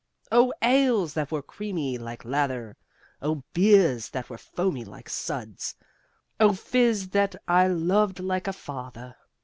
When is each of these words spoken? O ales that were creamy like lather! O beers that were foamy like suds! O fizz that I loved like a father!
O 0.31 0.51
ales 0.63 1.13
that 1.13 1.31
were 1.31 1.43
creamy 1.43 1.99
like 1.99 2.25
lather! 2.25 2.75
O 3.21 3.43
beers 3.53 4.09
that 4.09 4.31
were 4.31 4.37
foamy 4.39 4.83
like 4.83 5.07
suds! 5.07 5.75
O 6.39 6.53
fizz 6.53 7.09
that 7.09 7.35
I 7.47 7.67
loved 7.67 8.19
like 8.19 8.47
a 8.47 8.51
father! 8.53 9.15